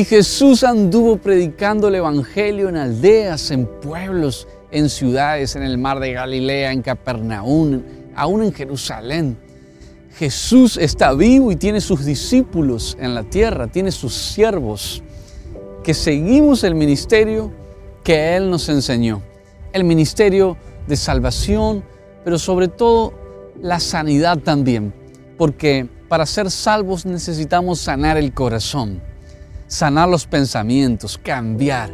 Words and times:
Y 0.00 0.04
Jesús 0.06 0.64
anduvo 0.64 1.18
predicando 1.18 1.88
el 1.88 1.96
Evangelio 1.96 2.70
en 2.70 2.78
aldeas, 2.78 3.50
en 3.50 3.66
pueblos, 3.66 4.48
en 4.70 4.88
ciudades, 4.88 5.56
en 5.56 5.62
el 5.62 5.76
mar 5.76 6.00
de 6.00 6.14
Galilea, 6.14 6.72
en 6.72 6.80
Capernaum, 6.80 7.82
aún 8.16 8.42
en 8.42 8.50
Jerusalén. 8.50 9.36
Jesús 10.16 10.78
está 10.78 11.12
vivo 11.12 11.52
y 11.52 11.56
tiene 11.56 11.82
sus 11.82 12.06
discípulos 12.06 12.96
en 12.98 13.14
la 13.14 13.24
tierra, 13.24 13.66
tiene 13.66 13.92
sus 13.92 14.14
siervos, 14.14 15.02
que 15.84 15.92
seguimos 15.92 16.64
el 16.64 16.76
ministerio 16.76 17.52
que 18.02 18.36
Él 18.36 18.48
nos 18.48 18.70
enseñó. 18.70 19.20
El 19.74 19.84
ministerio 19.84 20.56
de 20.88 20.96
salvación, 20.96 21.84
pero 22.24 22.38
sobre 22.38 22.68
todo 22.68 23.12
la 23.60 23.78
sanidad 23.78 24.38
también, 24.38 24.94
porque 25.36 25.86
para 26.08 26.24
ser 26.24 26.50
salvos 26.50 27.04
necesitamos 27.04 27.80
sanar 27.80 28.16
el 28.16 28.32
corazón 28.32 29.09
sanar 29.70 30.08
los 30.08 30.26
pensamientos, 30.26 31.16
cambiar, 31.16 31.90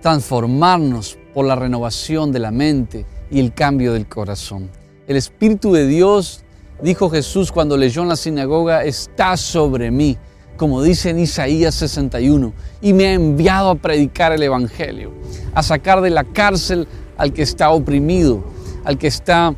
transformarnos 0.00 1.18
por 1.34 1.44
la 1.44 1.56
renovación 1.56 2.30
de 2.30 2.38
la 2.38 2.52
mente 2.52 3.04
y 3.32 3.40
el 3.40 3.52
cambio 3.52 3.92
del 3.92 4.06
corazón. 4.06 4.70
El 5.08 5.16
Espíritu 5.16 5.72
de 5.72 5.88
Dios, 5.88 6.44
dijo 6.80 7.10
Jesús 7.10 7.50
cuando 7.50 7.76
leyó 7.76 8.02
en 8.02 8.10
la 8.10 8.16
sinagoga, 8.16 8.84
está 8.84 9.36
sobre 9.36 9.90
mí, 9.90 10.16
como 10.56 10.82
dice 10.82 11.10
en 11.10 11.18
Isaías 11.18 11.74
61, 11.74 12.52
y 12.80 12.92
me 12.92 13.08
ha 13.08 13.14
enviado 13.14 13.70
a 13.70 13.74
predicar 13.74 14.30
el 14.30 14.44
Evangelio, 14.44 15.12
a 15.52 15.64
sacar 15.64 16.00
de 16.00 16.10
la 16.10 16.22
cárcel 16.22 16.86
al 17.18 17.32
que 17.32 17.42
está 17.42 17.70
oprimido, 17.70 18.44
al 18.84 18.98
que 18.98 19.08
está 19.08 19.56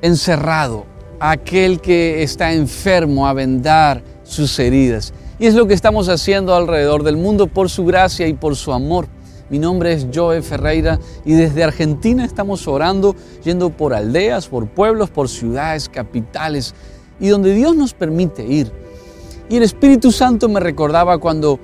encerrado, 0.00 0.86
a 1.20 1.32
aquel 1.32 1.82
que 1.82 2.22
está 2.22 2.54
enfermo, 2.54 3.26
a 3.28 3.34
vendar 3.34 4.02
sus 4.22 4.58
heridas 4.58 5.12
y 5.38 5.46
es 5.46 5.54
lo 5.54 5.66
que 5.66 5.74
estamos 5.74 6.08
haciendo 6.08 6.54
alrededor 6.54 7.02
del 7.02 7.16
mundo 7.16 7.46
por 7.46 7.68
su 7.68 7.84
gracia 7.84 8.26
y 8.26 8.34
por 8.34 8.56
su 8.56 8.72
amor. 8.72 9.06
Mi 9.50 9.58
nombre 9.58 9.92
es 9.92 10.06
Joe 10.12 10.40
Ferreira 10.42 10.98
y 11.24 11.32
desde 11.32 11.64
Argentina 11.64 12.24
estamos 12.24 12.66
orando, 12.66 13.14
yendo 13.42 13.70
por 13.70 13.92
aldeas, 13.92 14.48
por 14.48 14.68
pueblos, 14.68 15.10
por 15.10 15.28
ciudades, 15.28 15.88
capitales 15.88 16.74
y 17.20 17.28
donde 17.28 17.52
Dios 17.52 17.76
nos 17.76 17.94
permite 17.94 18.44
ir. 18.44 18.72
Y 19.48 19.56
el 19.56 19.62
Espíritu 19.62 20.12
Santo 20.12 20.48
me 20.48 20.60
recordaba 20.60 21.18
cuando 21.18 21.58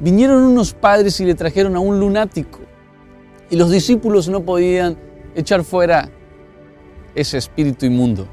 vinieron 0.00 0.42
unos 0.42 0.74
padres 0.74 1.18
y 1.20 1.24
le 1.24 1.34
trajeron 1.34 1.76
a 1.76 1.80
un 1.80 1.98
lunático 1.98 2.58
y 3.50 3.56
los 3.56 3.70
discípulos 3.70 4.28
no 4.28 4.42
podían 4.42 4.96
echar 5.34 5.64
fuera 5.64 6.10
ese 7.14 7.38
espíritu 7.38 7.86
inmundo. 7.86 8.28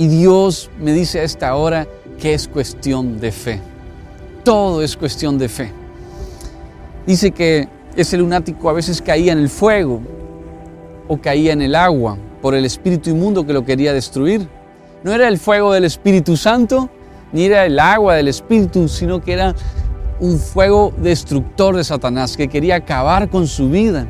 Y 0.00 0.08
Dios 0.08 0.70
me 0.80 0.94
dice 0.94 1.20
a 1.20 1.24
esta 1.24 1.54
hora 1.56 1.86
que 2.18 2.32
es 2.32 2.48
cuestión 2.48 3.20
de 3.20 3.30
fe. 3.30 3.60
Todo 4.42 4.82
es 4.82 4.96
cuestión 4.96 5.36
de 5.36 5.46
fe. 5.50 5.72
Dice 7.06 7.32
que 7.32 7.68
ese 7.94 8.16
lunático 8.16 8.70
a 8.70 8.72
veces 8.72 9.02
caía 9.02 9.32
en 9.32 9.38
el 9.40 9.50
fuego 9.50 10.00
o 11.06 11.18
caía 11.18 11.52
en 11.52 11.60
el 11.60 11.74
agua 11.74 12.16
por 12.40 12.54
el 12.54 12.64
espíritu 12.64 13.10
inmundo 13.10 13.44
que 13.44 13.52
lo 13.52 13.62
quería 13.66 13.92
destruir. 13.92 14.48
No 15.04 15.12
era 15.12 15.28
el 15.28 15.36
fuego 15.36 15.74
del 15.74 15.84
Espíritu 15.84 16.34
Santo, 16.34 16.88
ni 17.30 17.44
era 17.44 17.66
el 17.66 17.78
agua 17.78 18.14
del 18.14 18.28
Espíritu, 18.28 18.88
sino 18.88 19.20
que 19.20 19.34
era 19.34 19.54
un 20.18 20.38
fuego 20.38 20.94
destructor 20.96 21.76
de 21.76 21.84
Satanás 21.84 22.38
que 22.38 22.48
quería 22.48 22.76
acabar 22.76 23.28
con 23.28 23.46
su 23.46 23.68
vida. 23.68 24.06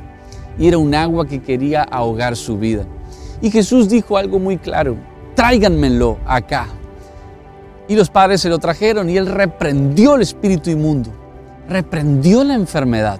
Y 0.56 0.68
era 0.68 0.78
un 0.78 0.94
agua 0.94 1.26
que 1.26 1.42
quería 1.42 1.82
ahogar 1.82 2.36
su 2.36 2.58
vida. 2.58 2.86
Y 3.42 3.50
Jesús 3.50 3.88
dijo 3.88 4.16
algo 4.16 4.38
muy 4.38 4.56
claro 4.56 5.09
tráiganmelo 5.40 6.18
acá. 6.26 6.66
Y 7.88 7.96
los 7.96 8.10
padres 8.10 8.42
se 8.42 8.50
lo 8.50 8.58
trajeron 8.58 9.08
y 9.08 9.16
él 9.16 9.24
reprendió 9.24 10.16
el 10.16 10.20
espíritu 10.20 10.68
inmundo, 10.68 11.10
reprendió 11.66 12.44
la 12.44 12.52
enfermedad. 12.52 13.18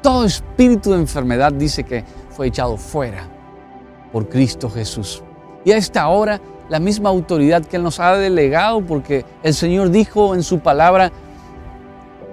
Todo 0.00 0.24
espíritu 0.24 0.92
de 0.92 0.98
enfermedad 0.98 1.52
dice 1.52 1.82
que 1.82 2.04
fue 2.30 2.46
echado 2.46 2.76
fuera 2.76 3.24
por 4.12 4.28
Cristo 4.28 4.70
Jesús. 4.70 5.24
Y 5.64 5.72
a 5.72 5.76
esta 5.76 6.06
hora 6.06 6.40
la 6.68 6.78
misma 6.78 7.08
autoridad 7.08 7.64
que 7.64 7.78
Él 7.78 7.82
nos 7.82 7.98
ha 7.98 8.14
delegado, 8.16 8.80
porque 8.82 9.24
el 9.42 9.52
Señor 9.52 9.90
dijo 9.90 10.36
en 10.36 10.44
su 10.44 10.60
palabra, 10.60 11.10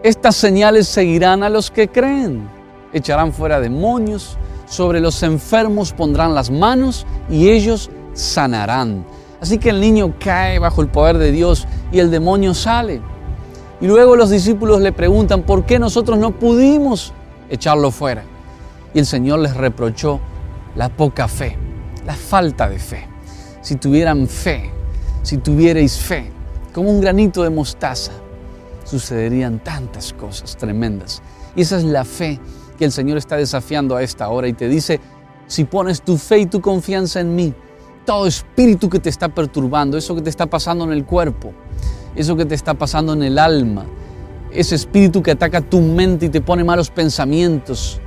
estas 0.04 0.36
señales 0.36 0.88
seguirán 0.88 1.42
a 1.42 1.50
los 1.50 1.72
que 1.72 1.88
creen. 1.88 2.48
Echarán 2.94 3.34
fuera 3.34 3.60
demonios, 3.60 4.38
sobre 4.68 5.00
los 5.00 5.24
enfermos 5.24 5.92
pondrán 5.92 6.36
las 6.36 6.52
manos 6.52 7.08
y 7.32 7.50
ellos 7.50 7.90
sanarán. 8.14 9.04
Así 9.44 9.58
que 9.58 9.72
el 9.72 9.82
niño 9.82 10.14
cae 10.22 10.58
bajo 10.58 10.82
el 10.82 10.88
poder 10.88 11.18
de 11.18 11.34
Dios 11.34 11.68
y 11.92 12.00
el 12.00 12.10
demonio 12.10 12.54
sale. 12.54 13.02
Y 13.82 13.88
luego 13.88 14.16
los 14.16 14.30
discípulos 14.30 14.80
le 14.80 14.94
preguntan, 14.94 15.42
¿por 15.42 15.66
qué 15.66 15.80
nosotros 15.80 16.18
no 16.18 16.32
pudimos 16.32 17.12
echarlo 17.50 17.92
fuera? 17.92 18.24
Y 18.94 19.00
el 19.00 19.06
Señor 19.06 19.40
les 19.40 19.58
reprochó 19.58 20.22
la 20.78 20.88
poca 20.88 21.28
fe, 21.28 21.58
la 22.06 22.16
falta 22.16 22.70
de 22.70 22.80
fe. 22.80 23.06
Si 23.60 23.76
tuvieran 23.76 24.30
fe, 24.30 24.72
si 25.24 25.36
tuvierais 25.36 25.98
fe, 25.98 26.32
como 26.74 26.90
un 26.90 27.02
granito 27.02 27.44
de 27.44 27.50
mostaza, 27.50 28.14
sucederían 28.86 29.60
tantas 29.60 30.14
cosas 30.14 30.56
tremendas. 30.56 31.22
Y 31.54 31.64
esa 31.64 31.76
es 31.76 31.84
la 31.84 32.06
fe 32.06 32.40
que 32.78 32.86
el 32.86 32.94
Señor 32.94 33.18
está 33.18 33.36
desafiando 33.36 33.98
a 33.98 34.04
esta 34.04 34.30
hora 34.30 34.48
y 34.48 34.54
te 34.54 34.70
dice, 34.70 35.02
si 35.48 35.66
pones 35.66 36.02
tu 36.02 36.18
fe 36.18 36.38
y 36.38 36.46
tu 36.46 36.62
confianza 36.62 37.20
en 37.20 37.36
mí, 37.36 37.54
todo 38.06 38.28
espíritu 38.28 38.90
que 38.90 39.00
te 39.00 39.10
está 39.10 39.30
perturbando, 39.30 39.98
eso 39.98 40.16
que 40.16 40.22
te 40.22 40.30
está 40.30 40.46
pasando 40.46 40.84
en 40.86 40.92
el 40.92 41.06
cuerpo, 41.06 41.54
eso 42.16 42.36
que 42.36 42.46
te 42.46 42.56
está 42.56 42.74
pasando 42.74 43.14
en 43.14 43.24
el 43.24 43.40
alma, 43.40 43.86
ese 44.52 44.76
espíritu 44.76 45.24
que 45.24 45.32
ataca 45.32 45.62
tu 45.62 45.82
mente 45.82 46.28
y 46.28 46.30
te 46.30 46.42
pone 46.42 46.64
malos 46.64 46.90
pensamientos, 46.90 48.00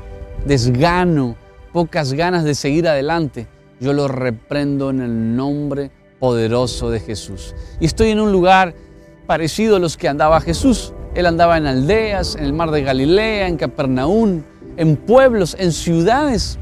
desgano, 0.44 1.36
pocas 1.72 2.12
ganas 2.12 2.44
de 2.44 2.54
seguir 2.54 2.88
adelante, 2.88 3.48
yo 3.80 3.92
lo 3.92 4.08
reprendo 4.08 4.90
en 4.90 5.00
el 5.00 5.36
nombre 5.36 5.90
poderoso 6.18 6.90
de 6.90 7.00
Jesús. 7.00 7.54
Y 7.80 7.86
estoy 7.86 8.10
en 8.10 8.20
un 8.20 8.32
lugar 8.32 8.74
parecido 9.26 9.76
a 9.76 9.78
los 9.78 9.96
que 9.96 10.08
andaba 10.08 10.40
Jesús. 10.40 10.94
Él 11.14 11.26
andaba 11.26 11.58
en 11.58 11.66
aldeas, 11.66 12.36
en 12.36 12.44
el 12.44 12.52
mar 12.52 12.70
de 12.70 12.82
Galilea, 12.82 13.48
en 13.48 13.56
Capernaum, 13.56 14.42
en 14.76 14.96
pueblos, 14.96 15.56
en 15.58 15.72
ciudades 15.72 16.58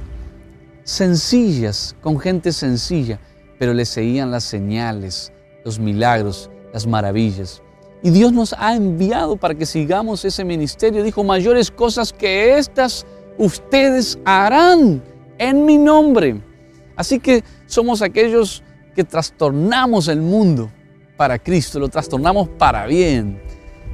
sencillas, 0.85 1.97
con 2.01 2.21
gente 2.21 2.53
sencilla, 2.53 3.19
pero 3.59 3.75
le 3.75 3.85
seguían 3.85 4.31
las 4.31 4.45
señales, 4.45 5.33
los 5.65 5.79
milagros, 5.79 6.51
las 6.73 6.87
maravillas. 6.87 7.63
Y 8.03 8.11
Dios 8.11 8.33
nos 8.33 8.55
ha 8.59 8.77
enviado 8.77 9.37
para 9.37 9.55
que 9.55 9.65
sigamos 9.65 10.25
ese 10.25 10.45
ministerio. 10.45 11.03
Dijo, 11.03 11.25
mayores 11.25 11.71
cosas 11.71 12.13
que 12.13 12.59
estas 12.59 13.07
ustedes 13.39 14.19
harán 14.25 15.03
en 15.39 15.65
mi 15.65 15.79
nombre. 15.79 16.41
Así 16.97 17.19
que 17.19 17.43
somos 17.67 18.03
aquellos 18.03 18.63
que 18.95 19.05
trastornamos 19.05 20.09
el 20.09 20.21
mundo 20.21 20.71
para 21.17 21.39
Cristo, 21.39 21.81
lo 21.81 21.89
trastornamos 21.89 22.49
para 22.51 22.87
bien. 22.87 23.41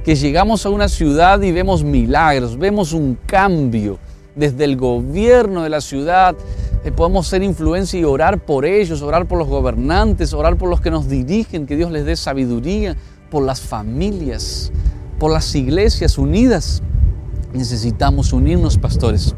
Que 0.03 0.15
llegamos 0.15 0.65
a 0.65 0.69
una 0.69 0.89
ciudad 0.89 1.41
y 1.41 1.51
vemos 1.51 1.83
milagros, 1.83 2.57
vemos 2.57 2.93
un 2.93 3.17
cambio 3.25 3.97
desde 4.35 4.65
el 4.65 4.75
gobierno 4.75 5.63
de 5.63 5.69
la 5.69 5.81
ciudad, 5.81 6.35
podemos 6.89 7.27
ser 7.27 7.43
influencia 7.43 7.99
y 7.99 8.03
orar 8.03 8.43
por 8.43 8.65
ellos, 8.65 9.03
orar 9.03 9.27
por 9.27 9.37
los 9.37 9.47
gobernantes, 9.47 10.33
orar 10.33 10.57
por 10.57 10.67
los 10.67 10.81
que 10.81 10.89
nos 10.89 11.07
dirigen, 11.07 11.67
que 11.67 11.75
Dios 11.75 11.91
les 11.91 12.05
dé 12.05 12.15
sabiduría, 12.15 12.95
por 13.29 13.43
las 13.43 13.61
familias, 13.61 14.71
por 15.19 15.31
las 15.31 15.53
iglesias 15.53 16.17
unidas. 16.17 16.81
Necesitamos 17.53 18.33
unirnos, 18.33 18.79
pastores. 18.79 19.35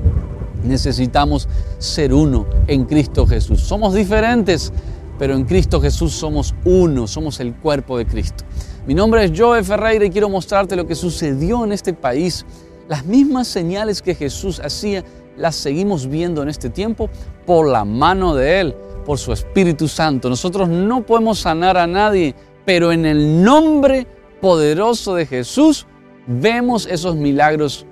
Necesitamos 0.63 1.49
ser 1.79 2.13
uno 2.13 2.45
en 2.67 2.85
Cristo 2.85 3.27
Jesús. 3.27 3.59
Somos 3.61 3.93
diferentes, 3.93 4.71
pero 5.19 5.35
en 5.35 5.43
Cristo 5.43 5.81
Jesús 5.81 6.13
somos 6.13 6.55
uno, 6.63 7.07
somos 7.07 7.41
el 7.41 7.53
cuerpo 7.53 7.97
de 7.97 8.05
Cristo. 8.05 8.45
Mi 8.87 8.93
nombre 8.93 9.25
es 9.25 9.31
Joe 9.37 9.63
Ferreira 9.63 10.05
y 10.05 10.09
quiero 10.09 10.29
mostrarte 10.29 10.77
lo 10.77 10.87
que 10.87 10.95
sucedió 10.95 11.65
en 11.65 11.73
este 11.73 11.93
país. 11.93 12.45
Las 12.87 13.05
mismas 13.05 13.47
señales 13.47 14.01
que 14.01 14.15
Jesús 14.15 14.59
hacía 14.59 15.03
las 15.37 15.55
seguimos 15.55 16.07
viendo 16.07 16.43
en 16.43 16.49
este 16.49 16.69
tiempo 16.69 17.09
por 17.45 17.67
la 17.67 17.85
mano 17.85 18.35
de 18.35 18.59
Él, 18.59 18.75
por 19.05 19.17
su 19.17 19.33
Espíritu 19.33 19.87
Santo. 19.87 20.29
Nosotros 20.29 20.69
no 20.69 21.05
podemos 21.05 21.39
sanar 21.39 21.77
a 21.77 21.87
nadie, 21.87 22.35
pero 22.65 22.91
en 22.91 23.05
el 23.05 23.43
nombre 23.43 24.07
poderoso 24.41 25.15
de 25.15 25.25
Jesús 25.25 25.87
vemos 26.27 26.85
esos 26.85 27.15
milagros 27.15 27.85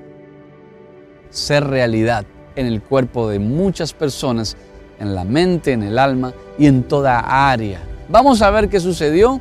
ser 1.30 1.66
realidad 1.66 2.26
en 2.56 2.68
el 2.68 2.82
cuerpo 2.82 3.30
de 3.30 3.40
muchas 3.40 3.94
personas, 3.94 4.58
en 5.00 5.16
la 5.16 5.24
mente, 5.24 5.72
en 5.72 5.84
el 5.84 5.98
alma 5.98 6.34
y 6.58 6.68
en 6.68 6.84
toda 6.84 7.20
área. 7.52 7.80
Vamos 8.10 8.42
a 8.42 8.52
ver 8.52 8.70
qué 8.70 8.80
sucedió. 8.80 9.40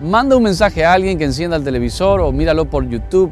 Manda 0.00 0.36
un 0.36 0.42
mensaje 0.42 0.84
a 0.84 0.92
alguien 0.92 1.18
que 1.18 1.24
encienda 1.24 1.56
el 1.56 1.64
televisor 1.64 2.20
o 2.20 2.32
míralo 2.32 2.64
por 2.64 2.88
YouTube, 2.88 3.30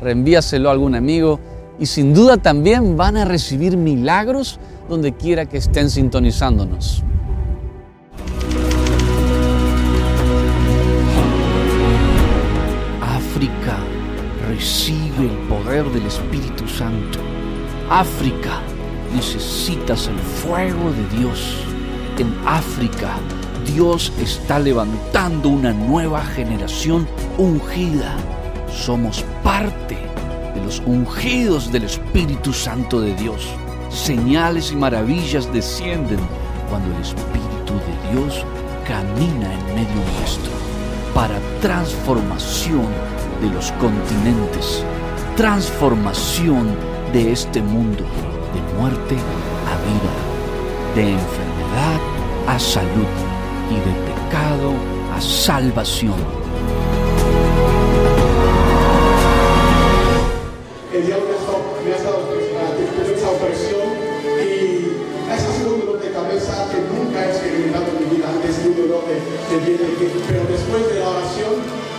reenvíaselo 0.00 0.68
a 0.68 0.72
algún 0.72 0.94
amigo 0.94 1.38
y 1.78 1.86
sin 1.86 2.12
duda 2.14 2.36
también 2.36 2.96
van 2.96 3.16
a 3.16 3.24
recibir 3.24 3.76
milagros 3.76 4.58
donde 4.88 5.14
quiera 5.14 5.46
que 5.46 5.58
estén 5.58 5.90
sintonizándonos. 5.90 7.04
África 13.00 13.76
recibe 14.48 15.30
el 15.30 15.38
poder 15.48 15.84
del 15.90 16.06
Espíritu 16.06 16.66
Santo. 16.66 17.20
África 17.90 18.60
necesitas 19.14 20.08
el 20.08 20.18
fuego 20.18 20.90
de 20.90 21.18
Dios. 21.18 21.62
En 22.18 22.34
África 22.46 23.16
Dios 23.74 24.12
está 24.18 24.58
levantando 24.58 25.48
una 25.50 25.72
nueva 25.72 26.24
generación 26.24 27.06
ungida. 27.36 28.16
Somos 28.70 29.24
parte 29.44 30.07
los 30.68 30.82
ungidos 30.84 31.72
del 31.72 31.84
Espíritu 31.84 32.52
Santo 32.52 33.00
de 33.00 33.14
Dios. 33.14 33.48
Señales 33.88 34.70
y 34.70 34.76
maravillas 34.76 35.50
descienden 35.50 36.18
cuando 36.68 36.94
el 36.94 37.00
Espíritu 37.00 37.72
de 37.88 38.12
Dios 38.12 38.44
camina 38.86 39.50
en 39.50 39.64
medio 39.74 40.02
nuestro 40.18 40.52
para 41.14 41.40
transformación 41.62 42.86
de 43.40 43.48
los 43.48 43.72
continentes, 43.80 44.84
transformación 45.38 46.76
de 47.14 47.32
este 47.32 47.62
mundo, 47.62 48.04
de 48.52 48.78
muerte 48.78 49.16
a 49.16 49.74
vida, 49.88 50.14
de 50.96 51.12
enfermedad 51.14 52.00
a 52.46 52.58
salud 52.58 53.14
y 53.70 53.74
de 53.74 54.12
pecado 54.12 54.74
a 55.16 55.20
salvación. 55.22 56.47
Pero 69.48 70.44
después 70.46 70.92
de 70.92 71.00
la 71.00 71.08
oración 71.08 71.54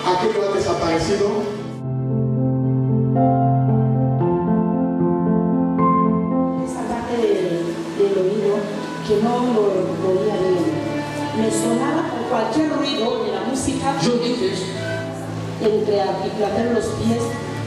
aquello 0.05 0.51
ha 0.51 0.55
desaparecido 0.55 1.27
esa 6.63 6.81
parte 6.87 7.17
del, 7.17 7.65
del 7.97 8.17
oído 8.23 8.53
que 9.07 9.23
no 9.23 9.33
lo 9.53 9.61
oía 10.09 10.35
bien. 10.35 10.89
Me 11.41 11.49
sonaba 11.49 12.09
con 12.11 12.29
cualquier 12.29 12.69
ruido 12.71 13.23
de 13.23 13.31
la 13.31 13.41
música. 13.41 13.95
Yo 13.99 14.11
dije 14.19 14.53
eso. 14.53 14.65
Entre 15.61 16.01
articulatar 16.01 16.65
los 16.65 16.85
pies 16.85 17.23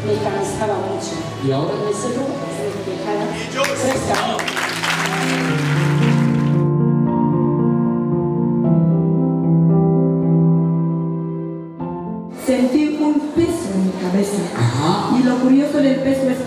me 0.06 0.14
cansaba 0.22 0.74
mucho. 0.78 1.18
¿Y 1.44 1.50
ahora? 1.50 1.74
Me 1.84 1.92
cerró, 1.92 2.22
se 2.22 2.62
me 2.70 2.96
dejaba 2.96 4.61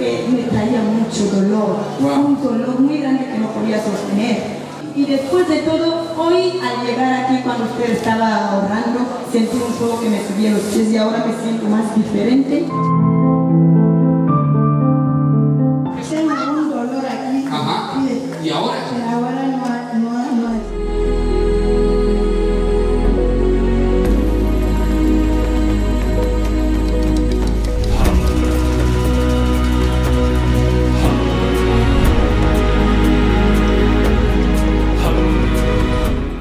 que 0.06 0.28
me 0.32 0.44
traía 0.44 0.82
mucho 0.84 1.36
dolor, 1.36 1.78
Wow. 2.00 2.26
un 2.28 2.44
dolor 2.44 2.80
muy 2.80 3.00
grande 3.00 3.26
que 3.26 3.40
no 3.40 3.48
podía 3.50 3.78
sostener. 3.84 4.66
Y 4.96 5.04
después 5.06 5.48
de 5.50 5.58
todo, 5.60 6.04
hoy 6.18 6.54
al 6.62 6.86
llegar 6.86 7.26
aquí 7.26 7.42
cuando 7.44 7.66
usted 7.66 7.92
estaba 7.92 8.62
orando, 8.64 9.00
sentí 9.32 9.58
un 9.58 9.74
poco 9.74 10.02
que 10.02 10.10
me 10.10 10.20
subía 10.26 10.52
los 10.52 10.62
pies 10.62 10.92
y 10.92 10.98
ahora 10.98 11.26
me 11.26 11.34
siento 11.44 11.68
más 11.68 11.96
diferente. 11.96 12.66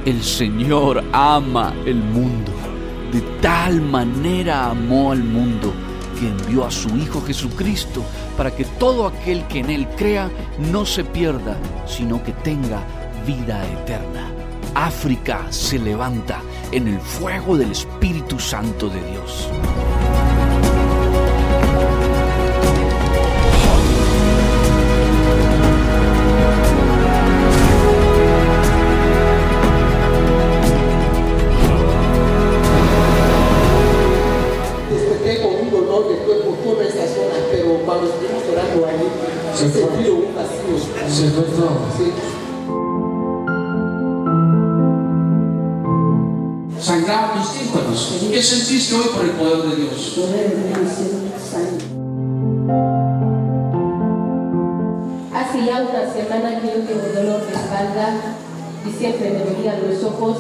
El 0.05 0.23
Señor 0.23 1.03
ama 1.12 1.73
el 1.87 1.97
mundo. 1.97 2.53
De 3.11 3.23
tal 3.41 3.81
manera 3.81 4.67
amó 4.67 5.12
al 5.12 5.25
mundo 5.25 5.73
que 6.21 6.28
envió 6.28 6.67
a 6.67 6.71
su 6.71 6.95
Hijo 6.99 7.23
Jesucristo 7.23 8.02
para 8.37 8.55
que 8.55 8.67
todo 8.67 9.07
aquel 9.07 9.47
que 9.47 9.61
en 9.61 9.71
Él 9.71 9.88
crea 9.97 10.31
no 10.71 10.85
se 10.85 11.05
pierda, 11.05 11.57
sino 11.87 12.23
que 12.23 12.33
tenga 12.33 12.83
vida 13.26 13.64
eterna. 13.81 14.31
África 14.75 15.47
se 15.49 15.78
levanta 15.78 16.43
en 16.71 16.87
el 16.88 17.00
fuego 17.00 17.57
del 17.57 17.73
Espíritu 17.73 18.38
Santo 18.38 18.90
de 18.90 19.00
Dios. 19.11 19.49
Sentiste 48.45 48.95
hoy 48.95 49.09
por 49.15 49.25
el 49.25 49.31
poder 49.31 49.71
de 49.71 49.77
Dios? 49.77 50.19
Hace 55.35 55.65
ya 55.65 55.83
una 55.83 56.13
semana 56.13 56.61
que 56.61 56.67
yo 56.67 56.85
tengo 56.85 57.07
dolor 57.15 57.47
de 57.47 57.53
espalda 57.55 58.37
y 58.87 58.91
siempre 58.93 59.31
me 59.31 59.39
dolían 59.39 59.77
los 59.89 60.05
ojos. 60.05 60.37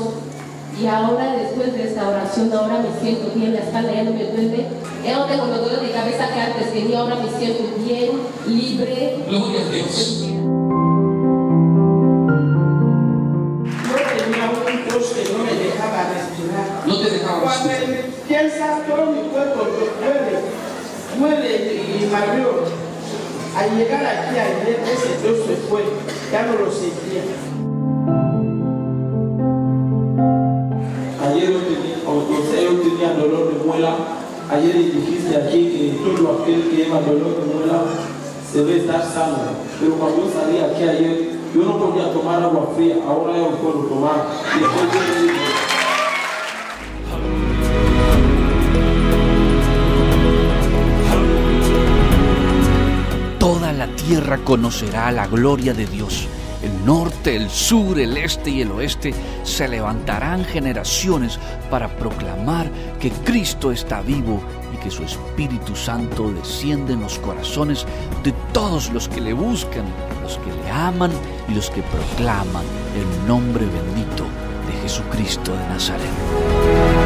Y 0.80 0.86
ahora, 0.86 1.36
después 1.36 1.72
de 1.72 1.84
esta 1.84 2.08
oración, 2.08 2.52
ahora 2.52 2.82
me 2.82 3.00
siento 3.00 3.32
bien, 3.34 3.54
la 3.54 3.60
espalda 3.60 3.94
ya 3.94 4.02
no 4.02 4.10
me 4.12 4.24
duele. 4.24 4.66
Ya 5.04 5.18
no 5.18 5.24
tengo 5.26 5.46
los 5.46 5.60
dolores 5.60 5.82
de 5.82 5.92
cabeza 5.92 6.28
que 6.28 6.40
antes 6.40 6.72
tenía, 6.72 7.00
ahora 7.00 7.16
me 7.16 7.38
siento 7.38 7.64
bien, 7.86 8.10
libre. 8.46 9.24
Gloria 9.28 9.60
a 9.60 9.70
Dios. 9.70 10.24
Piensa 18.64 18.86
todo 18.86 19.06
mi 19.12 19.28
cuerpo 19.28 19.66
duele, 20.00 20.40
duele 21.18 21.50
y. 21.74 22.10
Al 23.56 23.78
llegar 23.78 24.04
aquí 24.04 24.36
ayer, 24.36 24.82
ese 24.82 25.14
tos 25.22 25.46
se 25.46 25.54
fue, 25.68 25.84
ya 26.32 26.46
no 26.46 26.54
lo 26.54 26.72
sentía. 26.72 27.22
Ayer 31.24 31.52
yo 31.52 31.60
tenía, 32.80 33.12
dolor 33.14 33.52
de 33.52 33.64
muela. 33.64 33.96
Ayer 34.50 34.74
dijiste 34.74 35.36
aquí 35.36 35.70
que 35.70 36.04
todo 36.04 36.42
aquel 36.42 36.68
que 36.68 36.76
lleva 36.76 37.00
dolor 37.00 37.40
de 37.40 37.54
muela 37.54 37.84
se 38.50 38.58
debe 38.64 38.80
estar 38.80 39.02
sano. 39.02 39.38
Pero 39.80 39.94
cuando 39.94 40.24
yo 40.24 40.32
salí 40.32 40.58
aquí 40.58 40.82
ayer, 40.82 41.30
yo 41.54 41.62
no 41.62 41.78
podía 41.78 42.12
tomar 42.12 42.42
agua 42.42 42.72
fría. 42.76 42.96
Ahora 43.06 43.36
yo 43.36 43.50
puedo 43.50 43.84
tomar. 43.86 44.26
Tierra 54.06 54.38
conocerá 54.38 55.10
la 55.10 55.26
gloria 55.26 55.72
de 55.72 55.86
Dios. 55.86 56.28
El 56.62 56.84
norte, 56.84 57.36
el 57.36 57.48
sur, 57.50 57.98
el 57.98 58.16
este 58.16 58.50
y 58.50 58.62
el 58.62 58.70
oeste 58.70 59.14
se 59.42 59.68
levantarán 59.68 60.44
generaciones 60.44 61.38
para 61.70 61.88
proclamar 61.96 62.70
que 63.00 63.10
Cristo 63.10 63.70
está 63.70 64.02
vivo 64.02 64.42
y 64.74 64.76
que 64.78 64.90
su 64.90 65.02
Espíritu 65.02 65.74
Santo 65.74 66.32
desciende 66.32 66.94
en 66.94 67.00
los 67.00 67.18
corazones 67.18 67.86
de 68.22 68.32
todos 68.52 68.90
los 68.92 69.08
que 69.08 69.20
le 69.20 69.32
buscan, 69.32 69.84
los 70.22 70.38
que 70.38 70.52
le 70.52 70.70
aman 70.70 71.10
y 71.48 71.54
los 71.54 71.70
que 71.70 71.82
proclaman 71.82 72.64
el 72.96 73.28
nombre 73.28 73.64
bendito 73.66 74.24
de 74.66 74.82
Jesucristo 74.82 75.52
de 75.52 75.68
Nazaret. 75.68 77.03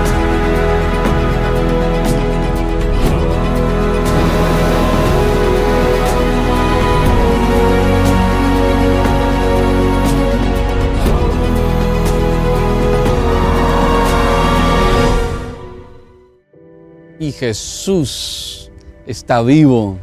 Y 17.19 17.33
Jesús 17.33 18.71
está 19.07 19.43
vivo. 19.43 19.99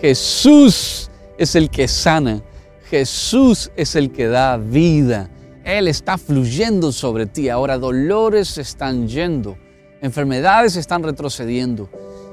Jesús 0.00 1.10
es 1.38 1.54
el 1.54 1.70
que 1.70 1.86
sana. 1.86 2.42
Jesús 2.90 3.70
es 3.76 3.94
el 3.94 4.10
que 4.10 4.26
da 4.26 4.56
vida. 4.56 5.30
Él 5.64 5.86
está 5.86 6.18
fluyendo 6.18 6.90
sobre 6.90 7.26
ti. 7.26 7.48
Ahora 7.48 7.78
dolores 7.78 8.58
están 8.58 9.06
yendo. 9.06 9.56
Enfermedades 10.00 10.76
están 10.76 11.02
retrocediendo. 11.02 11.88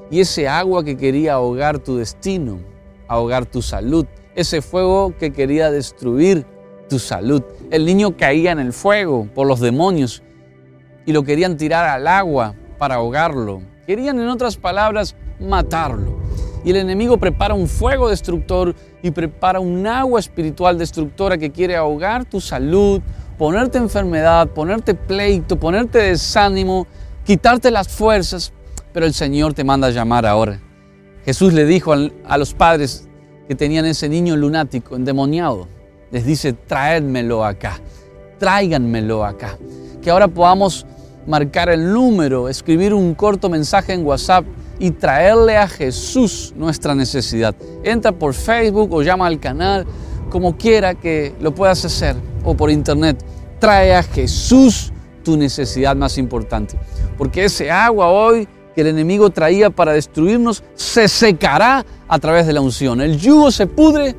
Y 0.10 0.22
ese 0.22 0.48
agua 0.48 0.84
que 0.84 0.98
quería 0.98 1.34
ahogar 1.34 1.80
tu 1.80 1.98
destino, 1.98 2.60
ahogar 3.08 3.46
tu 3.46 3.62
salud, 3.62 4.06
ese 4.36 4.62
fuego 4.62 5.14
que 5.18 5.34
quería 5.34 5.72
destruir 5.72 6.46
tu 6.90 7.00
salud. 7.00 7.44
El 7.72 7.86
niño 7.86 8.16
caía 8.16 8.52
en 8.52 8.60
el 8.60 8.74
fuego 8.74 9.28
por 9.34 9.48
los 9.48 9.60
demonios 9.60 10.24
y 11.06 11.12
lo 11.12 11.24
querían 11.24 11.58
tirar 11.58 11.86
al 11.88 12.08
agua 12.08 12.56
para 12.78 12.96
ahogarlo. 12.96 13.62
Querían, 13.86 14.20
en 14.20 14.28
otras 14.30 14.58
palabras, 14.58 15.16
matarlo. 15.40 16.20
Y 16.64 16.72
el 16.72 16.78
enemigo 16.78 17.18
prepara 17.18 17.54
un 17.54 17.68
fuego 17.68 18.10
destructor 18.10 18.74
y 19.04 19.12
prepara 19.12 19.60
un 19.60 19.86
agua 19.86 20.20
espiritual 20.20 20.78
destructora 20.78 21.38
que 21.38 21.52
quiere 21.52 21.76
ahogar 21.76 22.26
tu 22.26 22.42
salud, 22.42 23.02
ponerte 23.38 23.78
enfermedad, 23.78 24.48
ponerte 24.48 24.96
pleito, 24.96 25.60
ponerte 25.60 26.00
desánimo, 26.00 26.88
quitarte 27.24 27.70
las 27.70 27.88
fuerzas. 27.88 28.52
Pero 28.94 29.06
el 29.06 29.14
Señor 29.14 29.54
te 29.54 29.64
manda 29.64 29.88
a 29.88 29.92
llamar 29.92 30.26
ahora. 30.26 30.60
Jesús 31.24 31.54
le 31.54 31.66
dijo 31.66 31.94
a 31.94 32.38
los 32.38 32.54
padres 32.54 33.08
que 33.48 33.56
tenían 33.56 33.86
ese 33.86 34.10
niño 34.10 34.36
lunático, 34.36 34.96
endemoniado, 34.96 35.68
les 36.12 36.26
dice, 36.26 36.54
traédmelo 36.54 37.46
acá, 37.46 37.80
tráiganmelo 38.40 39.24
acá. 39.24 39.58
Que 40.02 40.10
ahora 40.10 40.28
podamos 40.28 40.86
marcar 41.28 41.70
el 41.70 41.92
número, 41.92 42.50
escribir 42.50 42.94
un 42.94 43.14
corto 43.16 43.50
mensaje 43.50 43.94
en 43.94 44.06
WhatsApp 44.06 44.46
y 44.80 44.92
traerle 44.92 45.58
a 45.58 45.68
Jesús 45.68 46.54
nuestra 46.56 46.96
necesidad. 46.96 47.56
Entra 47.84 48.12
por 48.12 48.34
Facebook 48.34 48.94
o 48.94 49.02
llama 49.02 49.28
al 49.28 49.40
canal, 49.40 49.86
como 50.30 50.58
quiera 50.58 50.96
que 50.96 51.34
lo 51.40 51.54
puedas 51.54 51.84
hacer, 51.86 52.16
o 52.44 52.56
por 52.56 52.70
internet. 52.70 53.24
Trae 53.60 53.96
a 53.96 54.04
Jesús 54.04 54.92
tu 55.24 55.38
necesidad 55.38 55.96
más 55.96 56.18
importante. 56.18 56.78
Porque 57.18 57.46
ese 57.46 57.72
agua 57.72 58.10
hoy 58.10 58.48
que 58.76 58.82
el 58.82 58.88
enemigo 58.88 59.30
traía 59.30 59.70
para 59.70 59.94
destruirnos 59.94 60.64
se 60.76 61.08
secará 61.08 61.86
a 62.08 62.20
través 62.20 62.46
de 62.46 62.54
la 62.54 62.62
unción. 62.62 63.02
El 63.02 63.18
yugo 63.18 63.50
se 63.50 63.68
pudre 63.68 64.16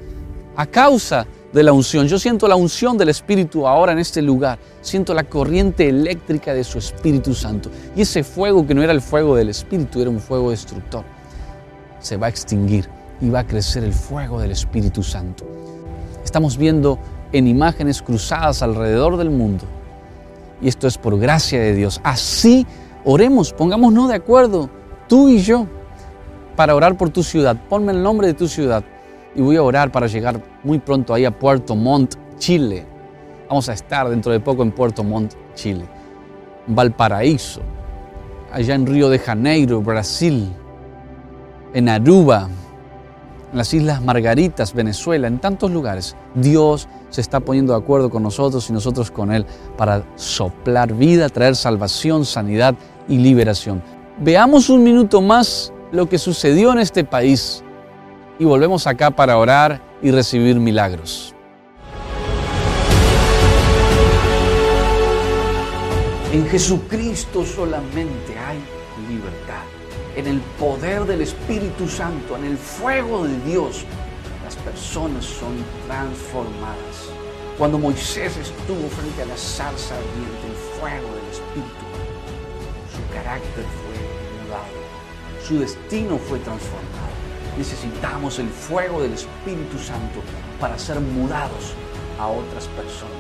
a 0.56 0.66
causa 0.66 1.26
de 1.56 1.62
la 1.62 1.72
unción. 1.72 2.06
Yo 2.06 2.18
siento 2.18 2.46
la 2.48 2.54
unción 2.54 2.98
del 2.98 3.08
Espíritu 3.08 3.66
ahora 3.66 3.92
en 3.92 3.98
este 3.98 4.20
lugar. 4.20 4.58
Siento 4.82 5.14
la 5.14 5.24
corriente 5.24 5.88
eléctrica 5.88 6.52
de 6.52 6.62
su 6.62 6.76
Espíritu 6.76 7.32
Santo. 7.32 7.70
Y 7.96 8.02
ese 8.02 8.22
fuego 8.24 8.66
que 8.66 8.74
no 8.74 8.82
era 8.82 8.92
el 8.92 9.00
fuego 9.00 9.34
del 9.34 9.48
Espíritu, 9.48 10.02
era 10.02 10.10
un 10.10 10.20
fuego 10.20 10.50
destructor, 10.50 11.02
se 11.98 12.18
va 12.18 12.26
a 12.26 12.28
extinguir 12.28 12.90
y 13.22 13.30
va 13.30 13.38
a 13.38 13.46
crecer 13.46 13.84
el 13.84 13.94
fuego 13.94 14.38
del 14.38 14.50
Espíritu 14.50 15.02
Santo. 15.02 15.46
Estamos 16.22 16.58
viendo 16.58 16.98
en 17.32 17.46
imágenes 17.46 18.02
cruzadas 18.02 18.60
alrededor 18.60 19.16
del 19.16 19.30
mundo. 19.30 19.64
Y 20.60 20.68
esto 20.68 20.86
es 20.86 20.98
por 20.98 21.18
gracia 21.18 21.58
de 21.58 21.72
Dios. 21.72 22.02
Así 22.04 22.66
oremos, 23.02 23.54
pongámonos 23.54 24.10
de 24.10 24.14
acuerdo, 24.14 24.68
tú 25.08 25.30
y 25.30 25.38
yo, 25.38 25.66
para 26.54 26.74
orar 26.74 26.98
por 26.98 27.08
tu 27.08 27.22
ciudad. 27.22 27.56
Ponme 27.70 27.92
el 27.92 28.02
nombre 28.02 28.26
de 28.26 28.34
tu 28.34 28.46
ciudad 28.46 28.84
y 29.36 29.42
voy 29.42 29.56
a 29.56 29.62
orar 29.62 29.92
para 29.92 30.06
llegar 30.06 30.40
muy 30.64 30.78
pronto 30.78 31.12
ahí 31.12 31.24
a 31.24 31.30
Puerto 31.30 31.76
Montt, 31.76 32.14
Chile. 32.38 32.86
Vamos 33.48 33.68
a 33.68 33.74
estar 33.74 34.08
dentro 34.08 34.32
de 34.32 34.40
poco 34.40 34.62
en 34.62 34.72
Puerto 34.72 35.04
Montt, 35.04 35.34
Chile. 35.54 35.84
Valparaíso, 36.66 37.60
allá 38.50 38.74
en 38.74 38.86
Río 38.86 39.08
de 39.08 39.18
Janeiro, 39.18 39.80
Brasil, 39.82 40.52
en 41.74 41.88
Aruba, 41.88 42.48
en 43.52 43.58
las 43.58 43.72
Islas 43.72 44.02
Margaritas, 44.02 44.72
Venezuela, 44.72 45.28
en 45.28 45.38
tantos 45.38 45.70
lugares. 45.70 46.16
Dios 46.34 46.88
se 47.10 47.20
está 47.20 47.38
poniendo 47.38 47.74
de 47.74 47.78
acuerdo 47.78 48.10
con 48.10 48.22
nosotros 48.22 48.68
y 48.70 48.72
nosotros 48.72 49.10
con 49.10 49.32
Él 49.32 49.46
para 49.76 50.02
soplar 50.16 50.94
vida, 50.94 51.28
traer 51.28 51.54
salvación, 51.54 52.24
sanidad 52.24 52.74
y 53.06 53.18
liberación. 53.18 53.82
Veamos 54.18 54.70
un 54.70 54.82
minuto 54.82 55.20
más 55.20 55.72
lo 55.92 56.08
que 56.08 56.18
sucedió 56.18 56.72
en 56.72 56.78
este 56.78 57.04
país 57.04 57.62
y 58.38 58.44
volvemos 58.44 58.86
acá 58.86 59.10
para 59.10 59.38
orar 59.38 59.80
y 60.02 60.10
recibir 60.10 60.56
milagros. 60.56 61.34
En 66.32 66.46
Jesucristo 66.48 67.44
solamente 67.44 68.38
hay 68.38 68.58
libertad. 69.08 69.64
En 70.16 70.26
el 70.26 70.40
poder 70.58 71.04
del 71.04 71.22
Espíritu 71.22 71.88
Santo, 71.88 72.36
en 72.36 72.44
el 72.44 72.58
fuego 72.58 73.24
de 73.24 73.38
Dios, 73.40 73.84
las 74.44 74.56
personas 74.56 75.24
son 75.24 75.54
transformadas. 75.86 77.10
Cuando 77.58 77.78
Moisés 77.78 78.36
estuvo 78.36 78.88
frente 78.88 79.22
a 79.22 79.26
la 79.26 79.36
zarza 79.36 79.94
ardiente, 79.94 80.46
el 80.46 80.78
fuego 80.78 81.08
del 81.14 81.26
Espíritu, 81.32 81.86
su 82.92 83.14
carácter 83.14 83.64
fue 83.64 84.44
mudado, 84.44 85.42
su 85.46 85.58
destino 85.60 86.18
fue 86.18 86.38
transformado 86.40 87.15
necesitamos 87.56 88.38
el 88.38 88.48
fuego 88.48 89.02
del 89.02 89.12
Espíritu 89.12 89.78
Santo 89.78 90.20
para 90.60 90.78
ser 90.78 91.00
mudados 91.00 91.74
a 92.18 92.28
otras 92.28 92.66
personas. 92.68 93.12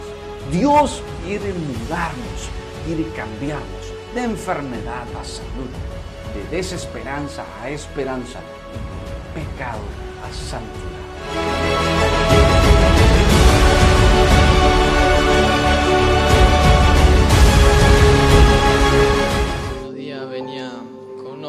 Dios 0.50 1.02
quiere 1.24 1.52
mudarnos, 1.52 2.48
quiere 2.86 3.04
cambiarnos 3.14 3.92
de 4.14 4.22
enfermedad 4.22 5.06
a 5.20 5.24
salud, 5.24 5.70
de 6.34 6.56
desesperanza 6.56 7.44
a 7.62 7.70
esperanza, 7.70 8.40
de 9.34 9.40
pecado 9.40 9.80
a 10.22 10.32
santidad. 10.32 10.96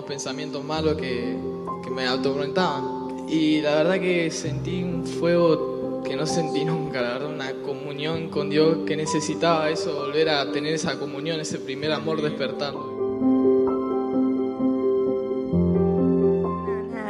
pensamientos 0.07 0.63
malos 0.63 0.95
que 0.95 1.37
me 1.97 2.05
autoconectaban. 2.05 3.27
Y 3.27 3.59
la 3.61 3.77
verdad 3.77 3.99
que 3.99 4.29
sentí 4.29 4.83
un 4.83 5.03
fuego 5.03 6.03
que 6.03 6.15
no 6.15 6.27
sentí 6.27 6.63
nunca, 6.73 7.01
la 7.01 7.13
verdad, 7.13 7.33
una 7.33 7.51
comunión 7.65 8.29
con 8.29 8.51
Dios 8.51 8.77
que 8.85 8.95
necesitaba 8.95 9.69
eso, 9.71 9.93
volver 10.05 10.29
a 10.29 10.51
tener 10.51 10.75
esa 10.75 10.99
comunión, 10.99 11.39
ese 11.39 11.57
primer 11.57 11.91
amor 11.91 12.21
despertando. 12.21 12.93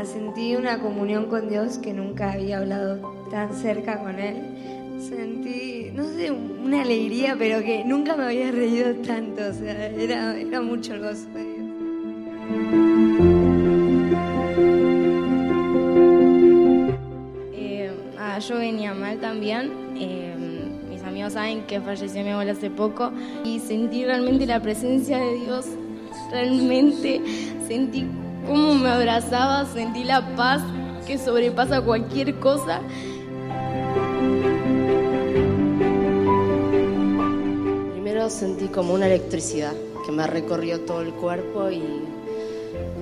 Sentí 0.06 0.56
una 0.56 0.79
comunión 0.79 1.25
con 1.25 1.50
Dios 1.50 1.79
que 1.79 1.91
nunca 1.91 2.32
había 2.32 2.60
hablado 2.60 3.13
tan 3.29 3.53
cerca 3.53 4.00
con 4.01 4.17
Él. 4.20 4.38
Sentí, 5.01 5.91
no 5.94 6.06
sé, 6.06 6.32
una 6.32 6.84
alegría, 6.84 7.36
pero 7.38 7.60
que 7.60 7.84
nunca 7.84 8.15
me 8.15 8.24
había 8.24 8.51
reído 8.51 8.96
tanto, 9.06 9.41
o 9.50 9.53
sea, 9.53 9.88
era, 9.88 10.38
era 10.39 10.62
mucho 10.62 10.94
el 10.94 11.01
gozo 11.01 11.27
de 11.34 11.44
Dios. 11.44 13.16
Yo 18.39 18.58
venía 18.58 18.94
mal 18.94 19.20
también. 19.20 19.72
Eh, 19.96 20.36
mis 20.89 21.01
amigos 21.03 21.34
saben 21.34 21.63
que 21.63 21.82
falleció 21.82 22.24
mi 22.24 22.29
abuela 22.29 22.51
hace 22.51 22.70
poco 22.70 23.12
y 23.44 23.60
sentí 23.60 24.06
realmente 24.06 24.46
la 24.46 24.62
presencia 24.62 25.17
de 25.17 25.36
Dios. 25.36 25.65
Realmente 26.32 27.22
sentí 27.67 28.06
cómo 28.46 28.75
me 28.75 28.89
abrazaba, 28.89 29.65
sentí 29.65 30.03
la 30.03 30.36
paz 30.36 30.62
que 31.06 31.17
sobrepasa 31.17 31.82
cualquier 31.82 32.36
cosa. 32.39 32.82
Primero 37.94 38.29
sentí 38.29 38.67
como 38.67 38.94
una 38.94 39.08
electricidad 39.08 39.74
que 40.06 40.12
me 40.12 40.27
recorrió 40.27 40.82
todo 40.82 41.01
el 41.01 41.13
cuerpo 41.13 41.70
y, 41.70 41.82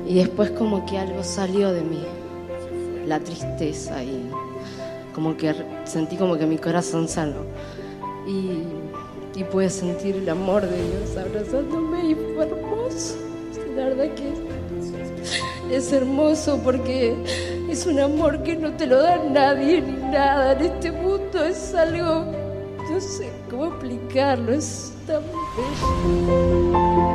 y 0.07 0.15
después 0.15 0.51
como 0.51 0.85
que 0.85 0.97
algo 0.97 1.23
salió 1.23 1.71
de 1.71 1.81
mí, 1.81 2.03
la 3.05 3.19
tristeza 3.19 4.03
y 4.03 4.24
como 5.15 5.37
que 5.37 5.55
sentí 5.85 6.17
como 6.17 6.37
que 6.37 6.45
mi 6.45 6.57
corazón 6.57 7.07
sanó. 7.07 7.41
Y, 8.27 8.63
y 9.39 9.43
pude 9.45 9.69
sentir 9.69 10.17
el 10.17 10.27
amor 10.27 10.63
de 10.63 10.75
Dios 10.75 11.17
abrazándome 11.17 12.09
y 12.09 12.15
fue 12.15 12.45
hermoso. 12.45 13.15
La 13.75 13.85
verdad 13.85 14.13
que 14.13 14.33
es 15.75 15.91
hermoso 15.93 16.59
porque 16.63 17.15
es 17.69 17.85
un 17.85 17.99
amor 17.99 18.43
que 18.43 18.55
no 18.57 18.73
te 18.73 18.85
lo 18.85 19.01
da 19.01 19.17
nadie 19.17 19.81
ni 19.81 19.93
nada 20.11 20.51
en 20.53 20.65
este 20.65 20.91
mundo. 20.91 21.43
Es 21.43 21.73
algo, 21.73 22.25
no 22.89 22.99
sé 22.99 23.31
cómo 23.49 23.67
explicarlo, 23.67 24.53
es 24.53 24.91
tan 25.07 25.23
bello. 25.55 27.05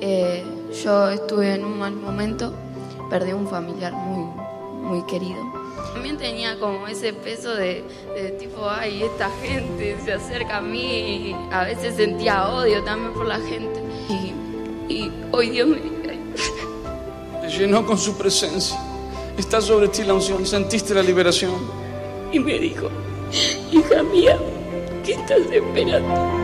Eh, 0.00 0.44
yo 0.82 1.08
estuve 1.10 1.54
en 1.54 1.64
un 1.64 1.78
mal 1.78 1.94
momento, 1.94 2.52
perdí 3.12 3.34
un 3.34 3.46
familiar 3.46 3.92
muy, 3.92 4.24
muy 4.80 5.02
querido. 5.02 5.36
También 5.92 6.16
tenía 6.16 6.58
como 6.58 6.88
ese 6.88 7.12
peso 7.12 7.54
de, 7.54 7.84
de 8.16 8.30
tipo, 8.40 8.66
ay, 8.66 9.02
esta 9.02 9.28
gente 9.42 9.98
se 10.02 10.14
acerca 10.14 10.56
a 10.56 10.60
mí. 10.62 11.28
y 11.28 11.36
a 11.52 11.64
veces 11.64 11.96
sentía 11.96 12.48
odio 12.48 12.82
también 12.84 13.12
por 13.12 13.26
la 13.26 13.38
gente. 13.38 13.82
Y, 14.08 14.94
y 14.94 15.12
hoy 15.30 15.50
Dios 15.50 15.68
me 15.68 15.76
Te 17.42 17.48
llenó 17.50 17.84
con 17.84 17.98
su 17.98 18.16
presencia. 18.16 18.78
Está 19.36 19.60
sobre 19.60 19.88
ti 19.88 20.04
la 20.04 20.14
unción. 20.14 20.46
Sentiste 20.46 20.94
la 20.94 21.02
liberación. 21.02 21.52
y 22.32 22.38
me 22.38 22.58
dijo, 22.58 22.88
hija 23.70 24.02
mía, 24.04 24.38
¿qué 25.04 25.12
estás 25.12 25.42
esperando? 25.52 26.41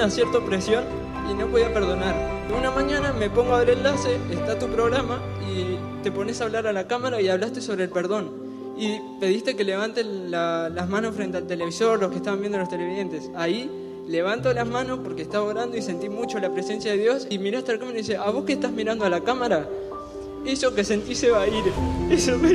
Una 0.00 0.08
cierta 0.10 0.38
opresión 0.38 0.84
y 1.30 1.34
no 1.34 1.46
podía 1.48 1.72
perdonar. 1.74 2.14
Una 2.58 2.70
mañana 2.70 3.12
me 3.12 3.28
pongo 3.28 3.54
a 3.54 3.58
ver 3.58 3.70
el 3.70 3.78
enlace, 3.78 4.16
está 4.30 4.58
tu 4.58 4.66
programa 4.68 5.20
y 5.46 5.76
te 6.02 6.10
pones 6.10 6.40
a 6.40 6.44
hablar 6.44 6.66
a 6.66 6.72
la 6.72 6.86
cámara 6.86 7.20
y 7.20 7.28
hablaste 7.28 7.60
sobre 7.60 7.84
el 7.84 7.90
perdón. 7.90 8.30
Y 8.78 8.98
pediste 9.20 9.54
que 9.56 9.62
levanten 9.62 10.30
la- 10.30 10.70
las 10.70 10.88
manos 10.88 11.14
frente 11.14 11.36
al 11.36 11.46
televisor, 11.46 12.00
los 12.00 12.10
que 12.10 12.16
estaban 12.16 12.40
viendo 12.40 12.56
los 12.56 12.70
televidentes. 12.70 13.30
Ahí 13.36 13.70
levanto 14.08 14.54
las 14.54 14.66
manos 14.66 15.00
porque 15.04 15.20
estaba 15.20 15.44
orando 15.44 15.76
y 15.76 15.82
sentí 15.82 16.08
mucho 16.08 16.38
la 16.38 16.50
presencia 16.50 16.92
de 16.92 16.96
Dios 16.98 17.26
y 17.28 17.38
miraste 17.38 17.72
a 17.72 17.74
la 17.74 17.80
cámara 17.80 17.98
y 17.98 18.00
dice, 18.00 18.16
¿a 18.16 18.30
vos 18.30 18.44
que 18.46 18.54
estás 18.54 18.72
mirando 18.72 19.04
a 19.04 19.10
la 19.10 19.20
cámara? 19.20 19.68
Eso 20.46 20.74
que 20.74 20.82
sentí 20.82 21.14
se 21.14 21.30
va 21.30 21.42
a 21.42 21.46
ir. 21.46 21.62
Eso 22.10 22.38
me 22.38 22.48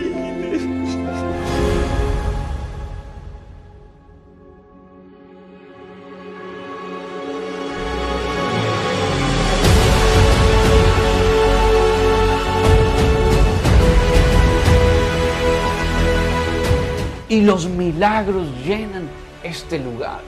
y 17.36 17.42
los 17.42 17.68
milagros 17.68 18.48
llenan 18.65 19.10
este 19.44 19.77
lugar. 19.77 20.22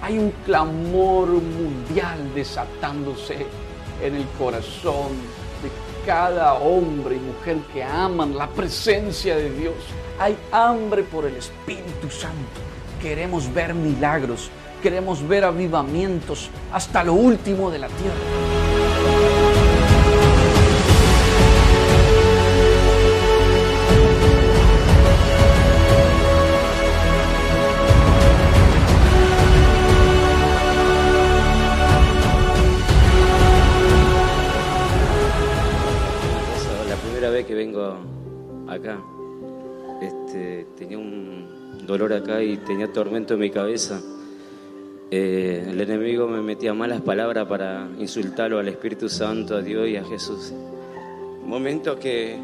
Hay 0.00 0.18
un 0.18 0.32
clamor 0.46 1.28
mundial 1.28 2.18
desatándose 2.34 3.46
en 4.02 4.14
el 4.14 4.24
corazón 4.38 5.08
de 5.62 5.68
cada 6.06 6.54
hombre 6.54 7.16
y 7.16 7.18
mujer 7.18 7.58
que 7.74 7.84
aman 7.84 8.38
la 8.38 8.48
presencia 8.48 9.36
de 9.36 9.50
Dios. 9.50 9.74
Hay 10.18 10.34
hambre 10.50 11.02
por 11.02 11.26
el 11.26 11.36
Espíritu 11.36 12.08
Santo. 12.08 12.58
Queremos 13.02 13.52
ver 13.52 13.74
milagros, 13.74 14.48
queremos 14.82 15.28
ver 15.28 15.44
avivamientos 15.44 16.48
hasta 16.72 17.04
lo 17.04 17.12
último 17.12 17.70
de 17.70 17.80
la 17.80 17.88
tierra. 17.88 19.35
Vez 37.36 37.46
que 37.46 37.54
vengo 37.54 37.96
acá, 38.66 38.98
este, 40.00 40.66
tenía 40.76 40.96
un 40.96 41.84
dolor 41.86 42.12
acá 42.14 42.42
y 42.42 42.56
tenía 42.56 42.90
tormento 42.90 43.34
en 43.34 43.40
mi 43.40 43.50
cabeza. 43.50 44.00
Eh, 45.10 45.66
el 45.68 45.80
enemigo 45.80 46.26
me 46.26 46.40
metía 46.40 46.72
malas 46.72 47.02
palabras 47.02 47.46
para 47.46 47.88
insultarlo 47.98 48.58
al 48.58 48.68
Espíritu 48.68 49.08
Santo, 49.08 49.56
a 49.56 49.60
Dios 49.60 49.86
y 49.88 49.96
a 49.96 50.04
Jesús. 50.04 50.52
Momentos 51.44 51.98
que 51.98 52.36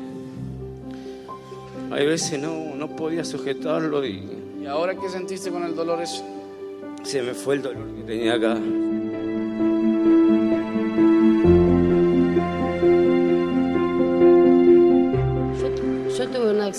hay 1.90 2.07
veces 2.07 2.38
no, 2.38 2.74
no 2.76 2.94
podía 2.94 3.24
sujetarlo 3.24 4.05
y 4.05 4.42
¿Y 4.62 4.66
ahora 4.66 4.94
qué 4.94 5.09
sentiste 5.09 5.50
con 5.50 5.64
el 5.64 5.74
dolor 5.74 6.00
eso? 6.02 6.22
se 7.02 7.20
me 7.20 7.35
fue 7.35 7.57
el 7.57 7.62
dolor 7.62 7.85
que 7.96 8.02
tenía 8.02 8.35
acá. 8.35 8.57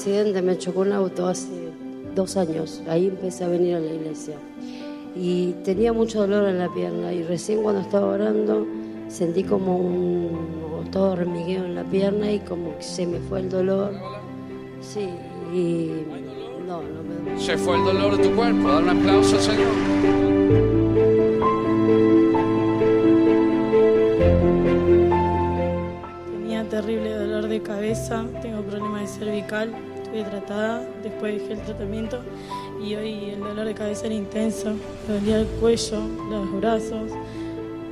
Accidente, 0.03 0.41
me 0.41 0.57
chocó 0.57 0.81
un 0.81 0.91
auto 0.91 1.27
hace 1.27 1.47
dos 2.13 2.35
años. 2.35 2.81
Ahí 2.89 3.07
empecé 3.07 3.45
a 3.45 3.47
venir 3.47 3.75
a 3.75 3.79
la 3.79 3.93
iglesia. 3.93 4.35
Y 5.15 5.53
tenía 5.63 5.93
mucho 5.93 6.19
dolor 6.19 6.49
en 6.49 6.59
la 6.59 6.67
pierna. 6.73 7.13
Y 7.13 7.23
recién 7.23 7.63
cuando 7.63 7.79
estaba 7.79 8.07
orando 8.07 8.67
sentí 9.07 9.43
como 9.43 9.77
un 9.77 10.89
todo 10.91 11.13
hormigueo 11.13 11.63
en 11.63 11.75
la 11.75 11.85
pierna 11.85 12.29
y 12.29 12.39
como 12.39 12.77
que 12.77 12.83
se 12.83 13.07
me 13.07 13.19
fue 13.19 13.39
el 13.39 13.49
dolor. 13.49 13.93
Sí, 14.81 15.07
y 15.53 15.91
no, 16.67 16.81
no 16.83 17.03
me 17.03 17.15
duele. 17.23 17.39
Se 17.39 17.57
fue 17.57 17.77
el 17.77 17.85
dolor 17.85 18.17
de 18.17 18.27
tu 18.27 18.35
cuerpo. 18.35 18.67
Dar 18.67 18.83
un 18.83 18.89
aplauso 18.89 19.37
al 19.37 19.41
Señor. 19.41 19.67
Tenía 26.33 26.67
terrible 26.67 27.13
dolor 27.13 27.47
de 27.47 27.61
cabeza, 27.61 28.25
tengo 28.41 28.61
problemas 28.63 29.01
de 29.01 29.07
cervical, 29.07 29.73
estuve 30.13 30.29
tratada, 30.29 30.85
después 31.01 31.41
dejé 31.41 31.53
el 31.53 31.61
tratamiento 31.61 32.19
y 32.83 32.93
hoy 32.95 33.31
el 33.31 33.39
dolor 33.39 33.65
de 33.65 33.73
cabeza 33.73 34.05
era 34.05 34.13
intenso, 34.13 34.73
dolía 35.07 35.39
el 35.39 35.47
cuello, 35.59 36.01
los 36.29 36.51
brazos 36.59 37.11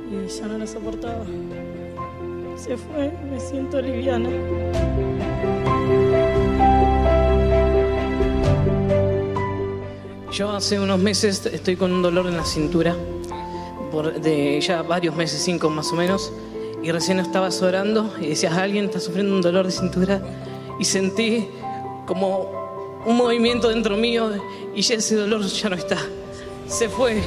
y 0.08 0.28
ya 0.28 0.46
no 0.46 0.58
lo 0.58 0.66
soportaba. 0.66 1.24
Se 2.56 2.76
fue, 2.76 3.12
me 3.28 3.40
siento 3.40 3.80
liviana. 3.80 4.28
Yo 10.32 10.50
hace 10.50 10.78
unos 10.78 10.98
meses 11.00 11.44
estoy 11.46 11.76
con 11.76 11.92
un 11.92 12.02
dolor 12.02 12.26
en 12.26 12.36
la 12.36 12.44
cintura, 12.44 12.94
de 14.22 14.60
ya 14.60 14.82
varios 14.82 15.16
meses, 15.16 15.42
cinco 15.42 15.68
más 15.70 15.92
o 15.92 15.96
menos, 15.96 16.32
y 16.82 16.90
recién 16.92 17.18
estabas 17.18 17.60
orando 17.62 18.14
y 18.20 18.28
decías, 18.28 18.54
alguien 18.54 18.86
está 18.86 19.00
sufriendo 19.00 19.34
un 19.34 19.42
dolor 19.42 19.66
de 19.66 19.72
cintura, 19.72 20.22
y 20.78 20.84
sentí 20.84 21.48
como 22.12 23.00
un 23.06 23.16
movimiento 23.16 23.70
dentro 23.70 23.96
mío 23.96 24.32
y 24.74 24.82
ya 24.82 24.96
ese 24.96 25.16
dolor 25.16 25.42
ya 25.46 25.70
no 25.70 25.76
está. 25.76 25.96
Se 26.66 26.90
fue, 26.90 27.22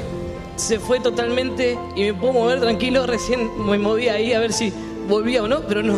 se 0.57 0.77
fue 0.77 0.99
totalmente 0.99 1.75
y 1.95 2.03
me 2.03 2.13
puedo 2.13 2.33
mover 2.33 2.61
tranquilo, 2.61 3.07
recién 3.07 3.49
me 3.65 3.79
moví 3.79 4.09
ahí 4.09 4.33
a 4.33 4.39
ver 4.39 4.53
si 4.53 4.71
volvía 5.09 5.41
o 5.41 5.47
no, 5.47 5.61
pero 5.61 5.81
no. 5.81 5.95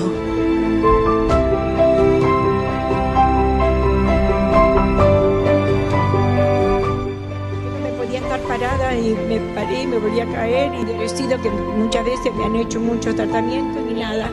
me 7.84 7.90
podía 7.98 8.20
estar 8.20 8.40
parada 8.44 8.96
y 8.96 9.14
me 9.28 9.42
paré 9.54 9.82
y 9.82 9.88
me 9.88 9.98
volví 9.98 10.22
a 10.22 10.26
caer 10.28 10.72
y 10.76 11.04
he 11.04 11.10
sido 11.10 11.42
que 11.42 11.50
muchas 11.50 12.06
veces 12.06 12.34
me 12.34 12.46
han 12.46 12.56
hecho 12.56 12.80
muchos 12.80 13.14
tratamientos 13.18 13.82
y 13.92 13.96
nada. 13.96 14.32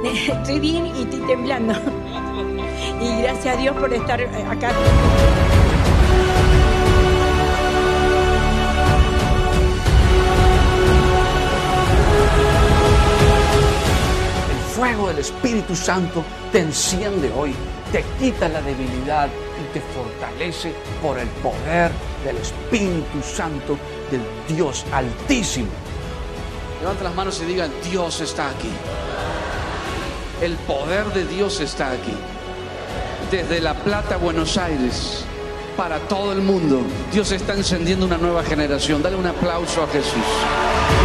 Estoy 0.28 0.60
bien 0.60 0.86
y 0.86 1.02
estoy 1.02 1.20
temblando. 1.26 1.74
Y 3.00 3.22
gracias 3.22 3.54
a 3.54 3.58
Dios 3.58 3.74
por 3.76 3.92
estar 3.92 4.20
eh, 4.20 4.28
acá. 4.48 4.72
El 14.50 14.74
fuego 14.74 15.08
del 15.08 15.18
Espíritu 15.18 15.74
Santo 15.74 16.22
te 16.52 16.60
enciende 16.60 17.32
hoy, 17.34 17.54
te 17.90 18.04
quita 18.18 18.48
la 18.48 18.60
debilidad 18.60 19.28
y 19.28 19.72
te 19.72 19.80
fortalece 19.80 20.74
por 21.00 21.18
el 21.18 21.28
poder 21.28 21.90
del 22.22 22.36
Espíritu 22.36 23.22
Santo 23.22 23.78
del 24.10 24.20
Dios 24.46 24.84
Altísimo. 24.92 25.70
Levanta 26.80 27.04
las 27.04 27.14
manos 27.14 27.40
y 27.42 27.46
diga, 27.46 27.66
Dios 27.90 28.20
está 28.20 28.50
aquí. 28.50 28.70
El 30.42 30.54
poder 30.56 31.06
de 31.14 31.26
Dios 31.26 31.60
está 31.60 31.92
aquí. 31.92 32.14
Desde 33.30 33.60
La 33.60 33.74
Plata, 33.74 34.16
Buenos 34.16 34.58
Aires, 34.58 35.24
para 35.76 36.00
todo 36.00 36.32
el 36.32 36.40
mundo, 36.40 36.82
Dios 37.12 37.30
está 37.30 37.54
encendiendo 37.54 38.04
una 38.04 38.18
nueva 38.18 38.42
generación. 38.42 39.04
Dale 39.04 39.14
un 39.14 39.26
aplauso 39.26 39.84
a 39.84 39.86
Jesús. 39.86 40.24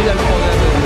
Mira 0.00 0.12
el 0.12 0.18
poder 0.18 0.50
de 0.50 0.78
Dios. 0.80 0.85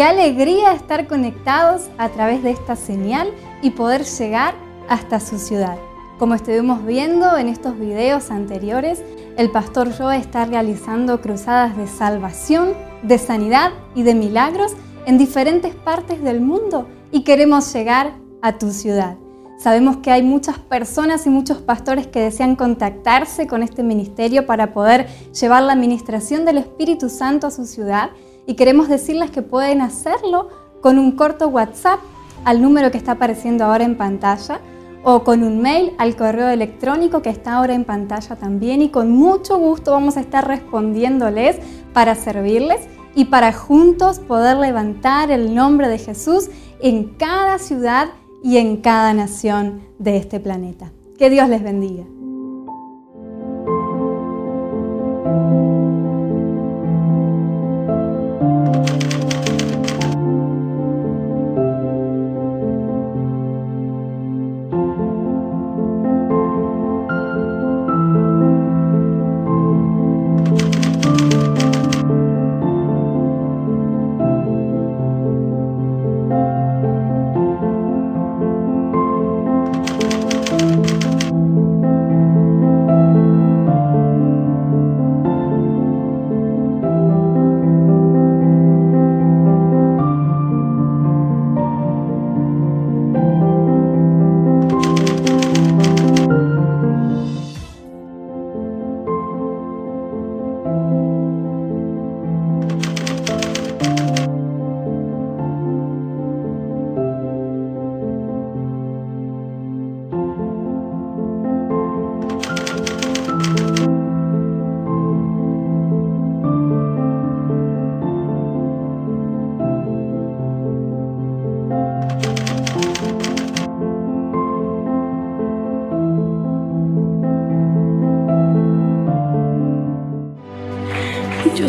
Qué 0.00 0.04
alegría 0.04 0.72
estar 0.72 1.06
conectados 1.06 1.90
a 1.98 2.08
través 2.08 2.42
de 2.42 2.52
esta 2.52 2.74
señal 2.74 3.34
y 3.60 3.72
poder 3.72 4.04
llegar 4.04 4.54
hasta 4.88 5.20
su 5.20 5.38
ciudad. 5.38 5.76
Como 6.18 6.34
estuvimos 6.34 6.86
viendo 6.86 7.36
en 7.36 7.48
estos 7.48 7.78
videos 7.78 8.30
anteriores, 8.30 9.02
el 9.36 9.50
pastor 9.50 9.92
Joe 9.92 10.16
está 10.16 10.46
realizando 10.46 11.20
cruzadas 11.20 11.76
de 11.76 11.86
salvación, 11.86 12.72
de 13.02 13.18
sanidad 13.18 13.72
y 13.94 14.02
de 14.02 14.14
milagros 14.14 14.72
en 15.04 15.18
diferentes 15.18 15.74
partes 15.74 16.22
del 16.22 16.40
mundo 16.40 16.88
y 17.12 17.22
queremos 17.22 17.70
llegar 17.74 18.14
a 18.40 18.56
tu 18.56 18.70
ciudad. 18.70 19.18
Sabemos 19.58 19.98
que 19.98 20.12
hay 20.12 20.22
muchas 20.22 20.58
personas 20.58 21.26
y 21.26 21.28
muchos 21.28 21.58
pastores 21.58 22.06
que 22.06 22.20
desean 22.20 22.56
contactarse 22.56 23.46
con 23.46 23.62
este 23.62 23.82
ministerio 23.82 24.46
para 24.46 24.72
poder 24.72 25.08
llevar 25.38 25.62
la 25.64 25.74
administración 25.74 26.46
del 26.46 26.56
Espíritu 26.56 27.10
Santo 27.10 27.48
a 27.48 27.50
su 27.50 27.66
ciudad 27.66 28.12
y 28.46 28.54
queremos 28.54 28.88
decirles 28.88 29.30
que 29.30 29.42
pueden 29.42 29.80
hacerlo 29.80 30.48
con 30.80 30.98
un 30.98 31.12
corto 31.12 31.48
WhatsApp 31.48 32.00
al 32.44 32.62
número 32.62 32.90
que 32.90 32.98
está 32.98 33.12
apareciendo 33.12 33.64
ahora 33.64 33.84
en 33.84 33.96
pantalla 33.96 34.60
o 35.02 35.24
con 35.24 35.42
un 35.42 35.60
mail 35.60 35.92
al 35.98 36.16
correo 36.16 36.48
electrónico 36.48 37.22
que 37.22 37.30
está 37.30 37.54
ahora 37.54 37.74
en 37.74 37.84
pantalla 37.84 38.36
también 38.36 38.82
y 38.82 38.90
con 38.90 39.10
mucho 39.10 39.58
gusto 39.58 39.92
vamos 39.92 40.16
a 40.16 40.20
estar 40.20 40.46
respondiéndoles 40.46 41.58
para 41.92 42.14
servirles 42.14 42.80
y 43.14 43.26
para 43.26 43.52
juntos 43.52 44.20
poder 44.20 44.56
levantar 44.58 45.30
el 45.30 45.54
nombre 45.54 45.88
de 45.88 45.98
Jesús 45.98 46.48
en 46.80 47.14
cada 47.14 47.58
ciudad 47.58 48.10
y 48.42 48.58
en 48.58 48.78
cada 48.78 49.12
nación 49.14 49.82
de 49.98 50.16
este 50.16 50.40
planeta. 50.40 50.92
Que 51.18 51.28
Dios 51.28 51.48
les 51.48 51.62
bendiga. 51.62 52.04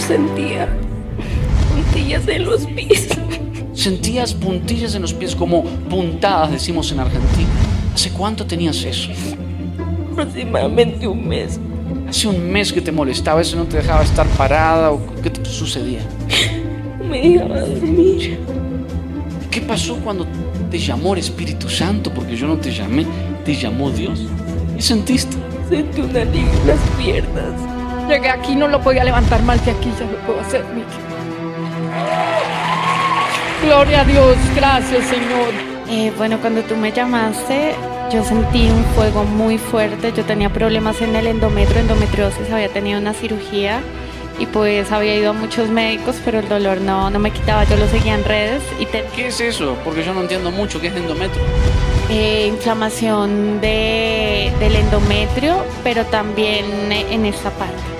Sentía 0.02 0.68
puntillas 1.70 2.28
en 2.28 2.46
los 2.46 2.66
pies. 2.66 3.10
Sentías 3.74 4.34
puntillas 4.34 4.96
en 4.96 5.02
los 5.02 5.14
pies 5.14 5.36
como 5.36 5.64
puntadas, 5.64 6.52
decimos 6.52 6.92
en 6.92 7.00
Argentina. 7.00 7.50
¿Hace 7.94 8.12
cuánto 8.12 8.46
tenías 8.46 8.84
eso? 8.84 9.10
Aproximadamente 10.12 11.08
un 11.08 11.28
mes. 11.28 11.60
Hace 12.08 12.28
un 12.28 12.52
mes 12.52 12.74
que 12.74 12.82
te 12.82 12.92
molestaba, 12.92 13.42
eso 13.42 13.56
no 13.56 13.66
te 13.66 13.78
dejaba 13.78 14.04
estar 14.04 14.28
parada 14.30 14.92
o 14.92 15.00
qué 15.22 15.30
te 15.30 15.46
sucedía. 15.46 16.02
Me 17.10 17.22
dejaba 17.22 17.62
dormir. 17.62 18.40
¿Qué 19.50 19.62
pasó 19.62 19.98
cuando 19.98 20.26
te 20.70 20.78
llamó 20.78 21.14
el 21.14 21.20
Espíritu 21.20 21.70
Santo? 21.70 22.14
Porque 22.14 22.36
yo 22.36 22.48
no 22.48 22.58
te 22.58 22.72
llamé, 22.72 23.06
te 23.46 23.56
llamó 23.56 23.90
Dios. 23.92 24.22
¿Qué 24.76 24.82
sentiste? 24.82 25.38
Sentí 25.70 26.02
un 26.02 26.16
alivio 26.16 26.52
en 26.62 26.68
las 26.68 26.80
piernas. 26.98 27.81
Llegué 28.08 28.30
aquí, 28.30 28.56
no 28.56 28.68
lo 28.68 28.82
podía 28.82 29.04
levantar 29.04 29.42
mal, 29.44 29.60
que 29.62 29.72
aquí 29.72 29.92
ya 29.98 30.06
lo 30.06 30.18
puedo 30.26 30.40
hacer, 30.42 30.66
mire. 30.74 30.88
Gloria 33.64 34.02
a 34.02 34.04
Dios, 34.06 34.38
gracias 34.56 35.06
Señor. 35.06 35.54
Eh, 35.90 36.12
bueno, 36.18 36.40
cuando 36.40 36.62
tú 36.64 36.76
me 36.76 36.92
llamaste, 36.92 37.76
yo 38.12 38.24
sentí 38.24 38.70
un 38.70 38.84
fuego 38.96 39.24
muy 39.24 39.58
fuerte. 39.58 40.12
Yo 40.14 40.24
tenía 40.26 40.50
problemas 40.50 41.02
en 41.02 41.16
el 41.16 41.28
endometrio, 41.28 41.82
endometriosis, 41.82 42.50
había 42.52 42.70
tenido 42.70 43.00
una 43.00 43.14
cirugía 43.14 43.82
y 44.40 44.48
pues 44.48 44.92
había 44.92 45.16
ido 45.16 45.30
a 45.30 45.34
muchos 45.34 45.70
médicos, 45.70 46.16
pero 46.26 46.40
el 46.40 46.50
dolor 46.50 46.82
no, 46.82 47.10
no 47.12 47.20
me 47.20 47.32
quitaba. 47.32 47.64
Yo 47.66 47.76
lo 47.76 47.88
seguía 47.88 48.16
en 48.16 48.24
redes 48.24 48.64
y 48.80 48.86
te... 48.88 49.06
¿Qué 49.16 49.28
es 49.28 49.40
eso? 49.40 49.78
Porque 49.84 50.04
yo 50.04 50.14
no 50.14 50.22
entiendo 50.22 50.50
mucho 50.50 50.82
qué 50.82 50.88
es 50.88 50.96
endometrio. 50.96 51.44
Eh, 52.10 52.48
inflamación 52.48 53.62
de, 53.62 54.52
del 54.60 54.76
endometrio, 54.76 55.64
pero 55.84 56.06
también 56.06 56.92
en 56.92 57.26
esta 57.26 57.52
parte. 57.52 57.91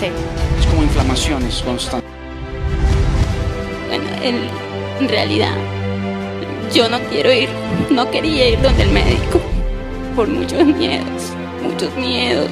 Sí. 0.00 0.06
Es 0.60 0.66
como 0.66 0.82
inflamaciones 0.82 1.62
constantes. 1.62 2.10
Bueno, 3.88 4.04
en, 5.00 5.08
realidad, 5.08 5.54
yo 6.74 6.88
no 6.88 7.00
quiero 7.08 7.32
ir, 7.32 7.48
no 7.90 8.10
quería 8.10 8.50
ir 8.50 8.60
donde 8.60 8.82
el 8.82 8.90
médico, 8.90 9.40
por 10.14 10.28
muchos 10.28 10.64
miedos, 10.66 11.32
muchos 11.62 11.94
miedos. 11.96 12.50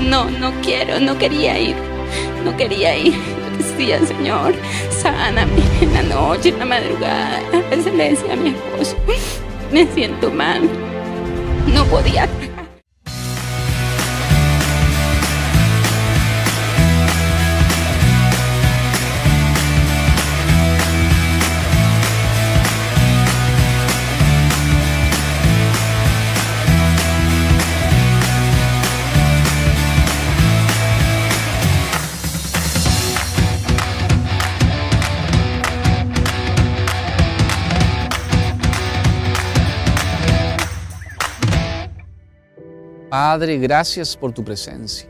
No, 0.00 0.28
no 0.28 0.52
quiero, 0.62 0.98
no 0.98 1.16
quería 1.18 1.58
ir, 1.58 1.76
no 2.44 2.56
quería 2.56 2.96
ir. 2.96 3.14
Yo 3.14 3.64
decía, 3.64 4.04
Señor, 4.06 4.54
sáname 4.90 5.62
en 5.80 5.92
la 5.92 6.02
noche, 6.02 6.48
en 6.48 6.58
la 6.58 6.64
madrugada. 6.64 7.40
A 7.52 7.70
veces 7.70 7.94
le 7.94 8.10
decía 8.10 8.32
a 8.32 8.36
mi 8.36 8.50
esposo, 8.50 8.96
me 9.70 9.86
siento 9.92 10.30
mal, 10.30 10.62
no 11.72 11.84
podía. 11.84 12.28
Padre, 43.30 43.58
gracias 43.58 44.16
por 44.16 44.32
tu 44.32 44.42
presencia. 44.42 45.06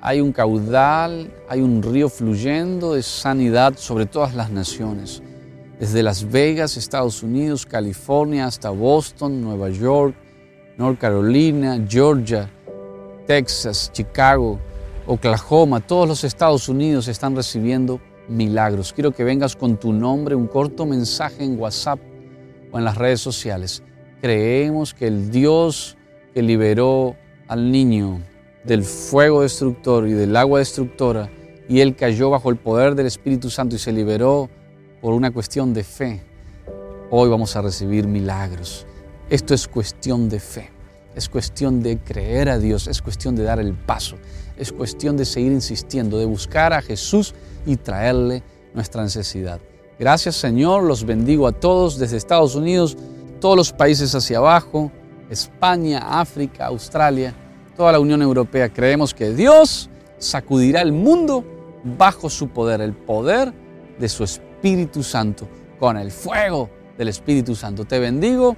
Hay 0.00 0.20
un 0.20 0.32
caudal, 0.32 1.32
hay 1.48 1.60
un 1.60 1.80
río 1.80 2.08
fluyendo 2.08 2.94
de 2.94 3.02
sanidad 3.04 3.74
sobre 3.76 4.06
todas 4.06 4.34
las 4.34 4.50
naciones, 4.50 5.22
desde 5.78 6.02
Las 6.02 6.28
Vegas, 6.28 6.76
Estados 6.76 7.22
Unidos, 7.22 7.64
California, 7.64 8.44
hasta 8.44 8.70
Boston, 8.70 9.40
Nueva 9.40 9.68
York, 9.68 10.16
North 10.78 10.98
Carolina, 10.98 11.80
Georgia, 11.88 12.50
Texas, 13.28 13.92
Chicago, 13.92 14.58
Oklahoma, 15.06 15.78
todos 15.78 16.08
los 16.08 16.24
Estados 16.24 16.68
Unidos 16.68 17.06
están 17.06 17.36
recibiendo 17.36 18.00
milagros. 18.26 18.92
Quiero 18.92 19.12
que 19.12 19.22
vengas 19.22 19.54
con 19.54 19.76
tu 19.76 19.92
nombre, 19.92 20.34
un 20.34 20.48
corto 20.48 20.86
mensaje 20.86 21.44
en 21.44 21.56
WhatsApp 21.56 22.00
o 22.72 22.78
en 22.78 22.84
las 22.84 22.98
redes 22.98 23.20
sociales. 23.20 23.84
Creemos 24.20 24.92
que 24.92 25.06
el 25.06 25.30
Dios 25.30 25.96
que 26.34 26.42
liberó 26.42 27.14
al 27.48 27.72
niño 27.72 28.20
del 28.64 28.84
fuego 28.84 29.42
destructor 29.42 30.06
y 30.06 30.12
del 30.12 30.36
agua 30.36 30.58
destructora 30.58 31.30
y 31.68 31.80
él 31.80 31.96
cayó 31.96 32.30
bajo 32.30 32.50
el 32.50 32.56
poder 32.56 32.94
del 32.94 33.06
Espíritu 33.06 33.50
Santo 33.50 33.76
y 33.76 33.78
se 33.78 33.92
liberó 33.92 34.48
por 35.00 35.14
una 35.14 35.30
cuestión 35.30 35.74
de 35.74 35.84
fe. 35.84 36.22
Hoy 37.10 37.28
vamos 37.28 37.56
a 37.56 37.62
recibir 37.62 38.06
milagros. 38.06 38.86
Esto 39.30 39.54
es 39.54 39.68
cuestión 39.68 40.28
de 40.28 40.40
fe, 40.40 40.70
es 41.14 41.28
cuestión 41.28 41.82
de 41.82 41.98
creer 41.98 42.48
a 42.48 42.58
Dios, 42.58 42.86
es 42.86 43.02
cuestión 43.02 43.36
de 43.36 43.44
dar 43.44 43.60
el 43.60 43.74
paso, 43.74 44.16
es 44.56 44.72
cuestión 44.72 45.16
de 45.16 45.26
seguir 45.26 45.52
insistiendo, 45.52 46.18
de 46.18 46.24
buscar 46.24 46.72
a 46.72 46.80
Jesús 46.80 47.34
y 47.66 47.76
traerle 47.76 48.42
nuestra 48.74 49.02
necesidad. 49.02 49.60
Gracias 49.98 50.36
Señor, 50.36 50.84
los 50.84 51.04
bendigo 51.04 51.46
a 51.46 51.52
todos 51.52 51.98
desde 51.98 52.16
Estados 52.16 52.54
Unidos, 52.54 52.96
todos 53.40 53.56
los 53.56 53.72
países 53.72 54.14
hacia 54.14 54.38
abajo, 54.38 54.90
España, 55.30 56.20
África, 56.20 56.66
Australia, 56.66 57.34
toda 57.76 57.92
la 57.92 58.00
Unión 58.00 58.22
Europea. 58.22 58.68
Creemos 58.68 59.14
que 59.14 59.30
Dios 59.30 59.88
sacudirá 60.18 60.82
el 60.82 60.92
mundo 60.92 61.44
bajo 61.96 62.28
su 62.28 62.48
poder, 62.48 62.80
el 62.80 62.92
poder 62.92 63.52
de 63.98 64.08
su 64.08 64.24
Espíritu 64.24 65.02
Santo, 65.02 65.48
con 65.78 65.96
el 65.96 66.10
fuego 66.10 66.70
del 66.96 67.08
Espíritu 67.08 67.54
Santo. 67.54 67.84
Te 67.84 67.98
bendigo, 67.98 68.56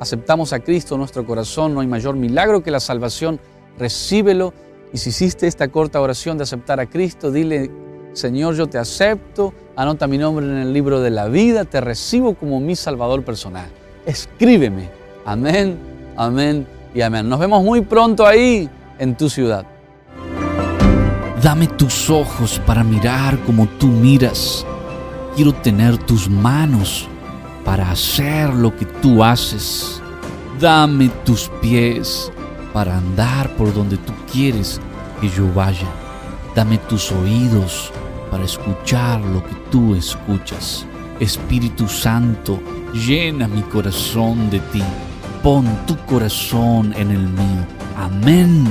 aceptamos 0.00 0.52
a 0.52 0.60
Cristo 0.60 0.94
en 0.94 1.00
nuestro 1.00 1.24
corazón, 1.24 1.74
no 1.74 1.80
hay 1.80 1.86
mayor 1.86 2.16
milagro 2.16 2.62
que 2.62 2.70
la 2.70 2.80
salvación, 2.80 3.40
recíbelo. 3.78 4.52
Y 4.92 4.98
si 4.98 5.10
hiciste 5.10 5.46
esta 5.46 5.68
corta 5.68 6.00
oración 6.00 6.38
de 6.38 6.44
aceptar 6.44 6.80
a 6.80 6.86
Cristo, 6.86 7.30
dile, 7.30 7.70
Señor, 8.12 8.54
yo 8.54 8.66
te 8.66 8.78
acepto, 8.78 9.52
anota 9.76 10.06
mi 10.06 10.18
nombre 10.18 10.46
en 10.46 10.56
el 10.56 10.72
libro 10.72 11.00
de 11.00 11.10
la 11.10 11.28
vida, 11.28 11.64
te 11.64 11.80
recibo 11.80 12.34
como 12.34 12.60
mi 12.60 12.74
Salvador 12.74 13.24
personal. 13.24 13.68
Escríbeme. 14.06 14.88
Amén, 15.24 15.78
amén 16.18 16.66
y 16.94 17.00
amén. 17.00 17.28
Nos 17.28 17.38
vemos 17.38 17.62
muy 17.62 17.80
pronto 17.80 18.26
ahí 18.26 18.68
en 18.98 19.16
tu 19.16 19.30
ciudad. 19.30 19.64
Dame 21.42 21.68
tus 21.68 22.10
ojos 22.10 22.60
para 22.66 22.82
mirar 22.82 23.38
como 23.40 23.66
tú 23.66 23.86
miras. 23.86 24.66
Quiero 25.36 25.54
tener 25.54 25.96
tus 25.98 26.28
manos 26.28 27.06
para 27.64 27.90
hacer 27.92 28.52
lo 28.52 28.76
que 28.76 28.84
tú 28.84 29.22
haces. 29.22 30.02
Dame 30.60 31.08
tus 31.24 31.48
pies 31.62 32.32
para 32.72 32.98
andar 32.98 33.54
por 33.56 33.72
donde 33.72 33.96
tú 33.98 34.12
quieres 34.32 34.80
que 35.20 35.28
yo 35.28 35.52
vaya. 35.54 35.86
Dame 36.56 36.78
tus 36.78 37.12
oídos 37.12 37.92
para 38.32 38.44
escuchar 38.44 39.20
lo 39.20 39.44
que 39.44 39.54
tú 39.70 39.94
escuchas. 39.94 40.84
Espíritu 41.20 41.86
Santo, 41.86 42.58
llena 42.92 43.46
mi 43.46 43.62
corazón 43.62 44.50
de 44.50 44.58
ti. 44.58 44.82
Pon 45.42 45.64
tu 45.86 45.96
corazón 46.06 46.92
en 46.96 47.10
el 47.10 47.28
mío. 47.28 47.64
Amén. 47.96 48.66